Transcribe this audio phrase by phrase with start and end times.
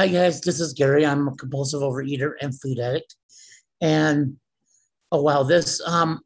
[0.00, 1.04] Hi guys, this is Gary.
[1.04, 3.16] I'm a compulsive overeater and food addict.
[3.82, 4.38] And
[5.12, 6.20] oh wow, this um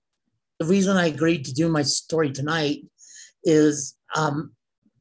[0.60, 2.84] the reason I agreed to do my story tonight
[3.42, 4.52] is um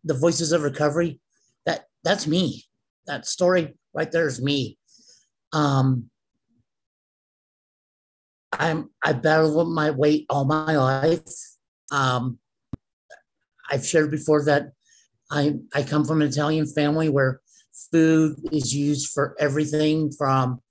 [0.03, 1.19] the voices of recovery.
[1.67, 2.63] That that's me.
[3.05, 4.79] That story right there is me.
[5.51, 6.09] Um
[8.51, 11.29] I'm I battled with my weight all my life.
[11.91, 12.39] Um
[13.69, 14.71] I've shared before that
[15.29, 17.39] I I come from an Italian family where
[17.91, 20.61] food is used for everything from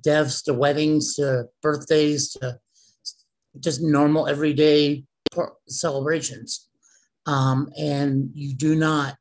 [0.00, 2.58] deaths to weddings to birthdays to
[3.60, 5.04] just normal everyday
[5.68, 6.68] celebrations.
[7.26, 9.16] Um, and you do not,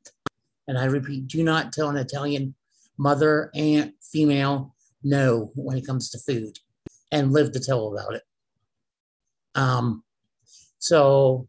[0.67, 2.55] and I repeat, do not tell an Italian
[2.97, 6.57] mother, aunt, female no when it comes to food
[7.11, 8.23] and live to tell about it.
[9.55, 10.03] Um,
[10.79, 11.47] so,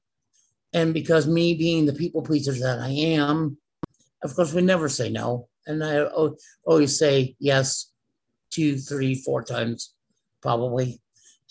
[0.73, 3.59] and because me being the people pleaser that I am,
[4.25, 5.48] of course, we never say no.
[5.66, 6.05] And I
[6.65, 7.93] always say yes
[8.51, 9.95] two, three, four times,
[10.41, 11.00] probably.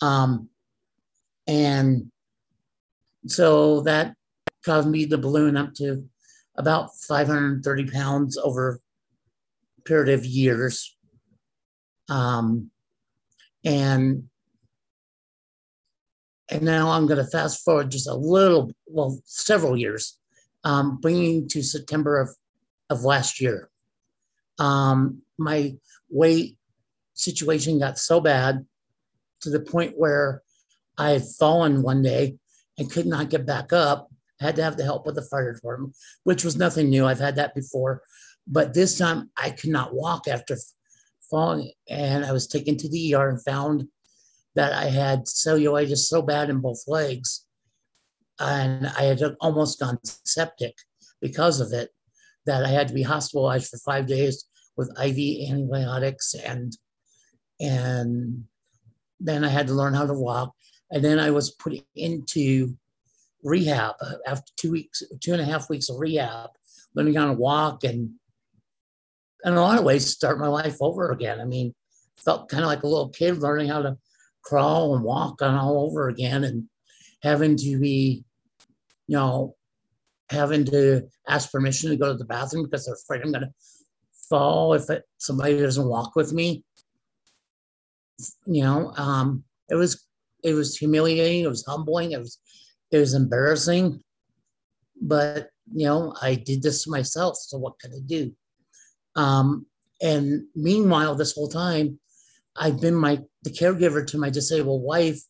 [0.00, 0.48] Um,
[1.46, 2.10] and
[3.26, 4.14] so that
[4.64, 6.08] caused me to balloon up to
[6.56, 8.80] about 530 pounds over
[9.78, 10.96] a period of years.
[12.08, 12.70] Um,
[13.64, 14.24] and
[16.52, 20.18] and now I'm going to fast forward just a little, well, several years,
[20.64, 22.28] um, bringing to September of,
[22.90, 23.70] of last year.
[24.62, 25.74] Um, my
[26.08, 26.56] weight
[27.14, 28.64] situation got so bad
[29.40, 30.42] to the point where
[30.96, 32.36] I had fallen one day
[32.78, 34.08] and could not get back up.
[34.40, 37.06] I had to have the help of the fire department, which was nothing new.
[37.06, 38.02] I've had that before.
[38.46, 40.56] But this time I could not walk after
[41.28, 41.72] falling.
[41.88, 43.88] And I was taken to the ER and found
[44.54, 47.46] that I had cellulitis so bad in both legs.
[48.38, 50.76] And I had almost gone septic
[51.20, 51.90] because of it,
[52.46, 54.44] that I had to be hospitalized for five days
[54.76, 56.76] with IV antibiotics and
[57.60, 58.44] and
[59.20, 60.52] then I had to learn how to walk.
[60.90, 62.76] And then I was put into
[63.42, 66.50] rehab uh, after two weeks, two and a half weeks of rehab,
[66.94, 68.10] learning how to walk and
[69.44, 71.40] in a lot of ways start my life over again.
[71.40, 71.74] I mean,
[72.16, 73.96] felt kind of like a little kid learning how to
[74.42, 76.68] crawl and walk on all over again and
[77.22, 78.24] having to be,
[79.06, 79.56] you know,
[80.30, 83.52] having to ask permission to go to the bathroom because they're afraid I'm going to
[84.32, 86.64] fall if it, somebody doesn't walk with me.
[88.46, 90.06] You know, um, it was
[90.42, 91.44] it was humiliating.
[91.44, 92.12] It was humbling.
[92.12, 92.38] It was
[92.90, 94.00] it was embarrassing.
[95.00, 97.36] But you know, I did this to myself.
[97.36, 98.32] So what could I do?
[99.16, 99.66] Um,
[100.00, 102.00] and meanwhile, this whole time,
[102.56, 105.20] I've been my the caregiver to my disabled wife.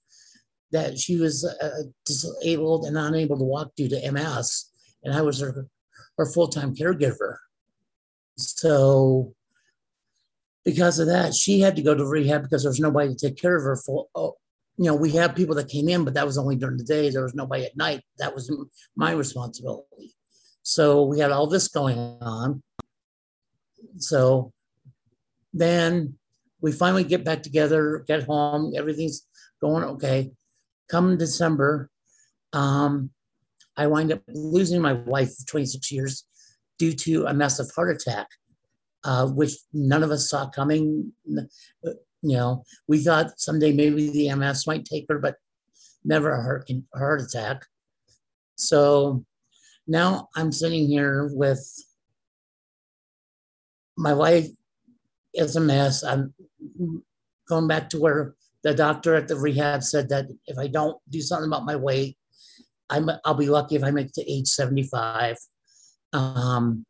[0.70, 4.70] That she was uh, disabled and unable to walk due to MS,
[5.02, 5.66] and I was her
[6.18, 7.36] her full time caregiver.
[8.36, 9.34] So
[10.64, 13.36] because of that, she had to go to rehab because there was nobody to take
[13.36, 13.76] care of her.
[13.76, 14.34] For oh,
[14.76, 17.10] you know, we had people that came in, but that was only during the day.
[17.10, 18.02] There was nobody at night.
[18.18, 18.50] That was
[18.96, 20.14] my responsibility.
[20.62, 22.62] So we had all this going on.
[23.98, 24.52] So
[25.52, 26.14] then
[26.60, 29.26] we finally get back together, get home, everything's
[29.60, 30.30] going okay.
[30.88, 31.90] Come December,
[32.52, 33.10] um,
[33.76, 36.24] I wind up losing my wife of 26 years
[36.82, 38.26] due to a massive heart attack,
[39.04, 41.12] uh, which none of us saw coming.
[42.24, 45.36] You know, we thought someday maybe the MS might take her, but
[46.04, 47.64] never a heart, heart attack.
[48.56, 49.24] So
[49.86, 51.64] now I'm sitting here with
[53.96, 54.48] my wife
[55.34, 56.02] is a mess.
[56.02, 56.34] I'm
[57.48, 58.34] going back to where
[58.64, 62.16] the doctor at the rehab said that if I don't do something about my weight,
[62.90, 65.36] I'm, I'll be lucky if I make it to age 75.
[66.12, 66.84] Um,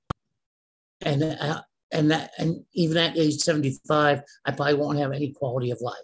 [1.02, 1.62] and uh,
[1.92, 5.96] and that and even at age 75, I probably won't have any quality of life.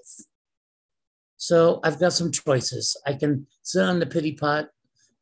[1.36, 3.00] So I've got some choices.
[3.06, 4.68] I can sit on the pity pot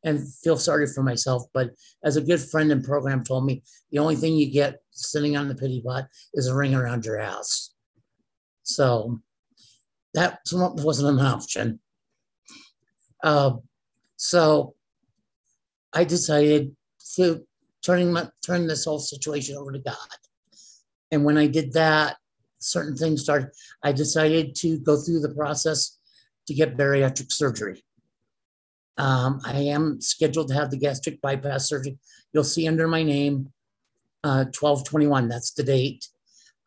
[0.02, 1.70] and feel sorry for myself, but
[2.04, 5.48] as a good friend and program told me, the only thing you get sitting on
[5.48, 7.75] the pity pot is a ring around your ass.
[8.62, 9.20] So
[10.14, 11.81] that wasn't an option.
[13.22, 13.56] Uh,
[14.16, 14.75] so
[15.92, 16.75] I decided
[17.16, 17.46] to
[17.87, 19.97] turning my, turn this whole situation over to God.
[21.12, 22.17] And when I did that,
[22.59, 23.50] certain things started.
[23.85, 25.99] I decided to go through the process
[26.49, 27.85] to get bariatric surgery.
[28.99, 31.99] Um, I am scheduled to have the gastric bypass surgery.
[32.33, 33.53] You'll see under my name,
[34.25, 35.29] uh, 1221.
[35.29, 36.09] That's the date.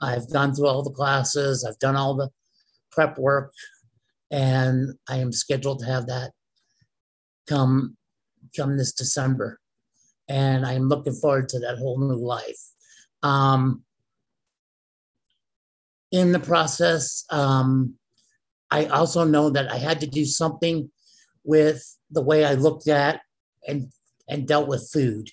[0.01, 1.66] I've gone through all the classes.
[1.66, 2.30] I've done all the
[2.92, 3.51] prep work,
[4.31, 6.31] and I am scheduled to have that
[7.48, 7.98] come
[8.56, 9.60] come this December
[10.29, 12.59] and I'm looking forward to that whole new life.
[13.23, 13.83] Um,
[16.11, 17.95] in the process, um,
[18.71, 20.89] I also know that I had to do something
[21.43, 23.21] with the way I looked at
[23.67, 23.91] and
[24.27, 25.29] and dealt with food,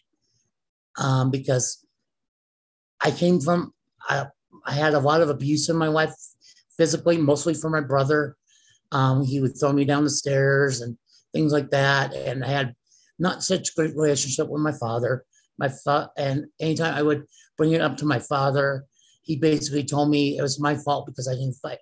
[0.99, 1.87] um, because
[3.03, 3.75] I came from
[4.09, 4.27] I,
[4.65, 6.15] I had a lot of abuse in my life
[6.77, 8.37] physically, mostly from my brother.
[8.93, 10.97] Um, he would throw me down the stairs and
[11.35, 12.75] things like that, and I had
[13.19, 15.25] not such great relationship with my father.
[15.59, 17.25] My fa- and anytime I would
[17.57, 18.85] bring it up to my father,
[19.23, 21.79] he basically told me it was my fault because I didn't fight.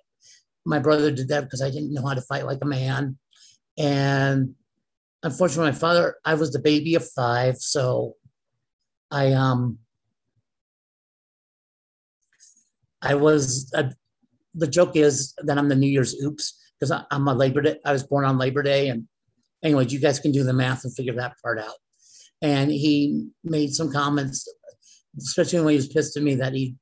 [0.65, 3.17] My brother did that because I didn't know how to fight like a man.
[3.77, 4.55] And
[5.21, 8.15] unfortunately, my father, I was the baby of five, so
[9.11, 9.79] I um
[13.01, 13.91] I was uh,
[14.55, 17.77] the joke is that I'm the New Year's oops because I'm a Labor Day.
[17.85, 19.07] I was born on Labor Day, and
[19.65, 21.75] anyways, you guys can do the math and figure that part out.
[22.41, 24.47] And he made some comments,
[25.17, 26.75] especially when he was pissed at me that he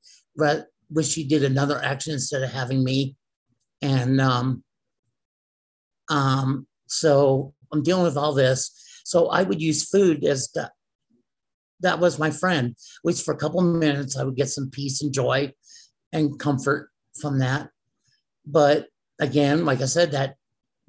[0.90, 3.16] wish he did another action instead of having me.
[3.82, 4.64] And um,
[6.10, 8.72] um, so I'm dealing with all this.
[9.06, 10.70] So I would use food as the,
[11.82, 12.70] that was my friend.
[12.70, 15.52] At least for a couple minutes, I would get some peace and joy
[16.12, 16.90] and comfort
[17.20, 17.70] from that.
[18.46, 18.88] But
[19.20, 20.36] again, like I said, that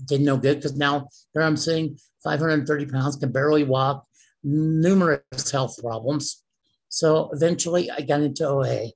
[0.05, 4.07] did no good because now here I'm sitting 530 pounds, can barely walk,
[4.43, 6.43] numerous health problems.
[6.89, 8.89] So eventually I got into OA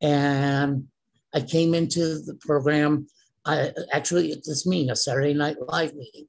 [0.00, 0.88] and
[1.34, 3.06] I came into the program.
[3.44, 6.26] I actually at this meeting, a Saturday Night Live meeting.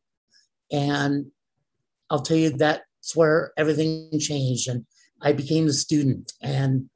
[0.71, 1.27] And
[2.09, 4.69] I'll tell you that's where everything changed.
[4.69, 4.85] And
[5.21, 6.33] I became a student.
[6.41, 6.89] And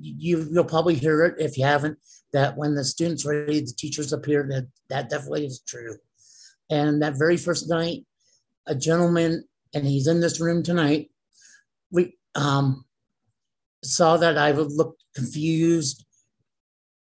[0.00, 1.98] you, you'll probably hear it if you haven't
[2.32, 4.46] that when the students ready, the teachers appear.
[4.48, 5.96] That that definitely is true.
[6.70, 8.04] And that very first night,
[8.66, 9.44] a gentleman,
[9.74, 11.10] and he's in this room tonight.
[11.90, 12.84] We um,
[13.84, 16.04] saw that I looked confused,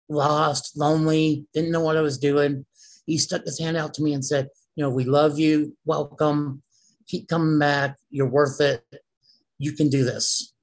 [0.09, 2.65] lost, lonely, didn't know what I was doing.
[3.05, 5.77] He stuck his hand out to me and said, "You know, we love you.
[5.85, 6.63] Welcome.
[7.07, 7.97] Keep coming back.
[8.09, 8.83] You're worth it.
[9.57, 10.53] You can do this."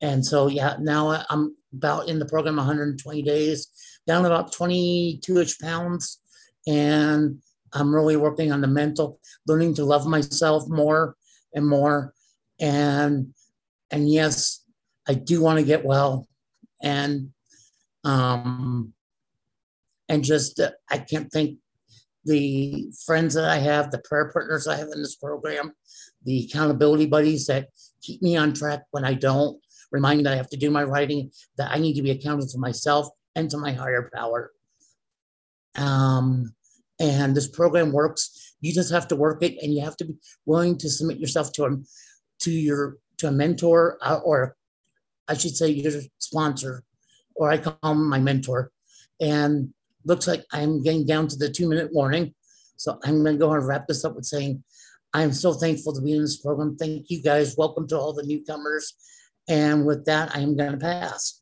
[0.00, 3.68] And so, yeah, now I'm about in the program 120 days,
[4.06, 6.20] down about 22 ish pounds.
[6.66, 7.40] And
[7.72, 11.16] I'm really working on the mental, learning to love myself more
[11.54, 12.12] and more.
[12.60, 13.34] And,
[13.90, 14.62] and yes,
[15.08, 16.26] I do want to get well.
[16.82, 17.30] And,
[18.04, 18.92] um,
[20.08, 21.58] and just, uh, I can't thank
[22.24, 25.72] the friends that I have, the prayer partners I have in this program,
[26.24, 27.68] the accountability buddies that
[28.02, 29.60] keep me on track when I don't
[29.92, 32.48] remind me that I have to do my writing, that I need to be accountable
[32.48, 34.52] to myself and to my higher power.
[35.76, 36.54] Um,
[36.98, 38.54] and this program works.
[38.60, 40.14] You just have to work it, and you have to be
[40.46, 41.76] willing to submit yourself to a,
[42.40, 44.56] to your to a mentor, uh, or
[45.28, 46.84] I should say your sponsor,
[47.34, 48.70] or I call him my mentor.
[49.20, 49.72] And
[50.04, 52.34] looks like I'm getting down to the two minute warning.
[52.76, 54.62] So I'm going to go and wrap this up with saying,
[55.12, 56.76] I'm so thankful to be in this program.
[56.76, 57.56] Thank you guys.
[57.56, 58.94] Welcome to all the newcomers.
[59.48, 61.34] And with that, I am going to pass.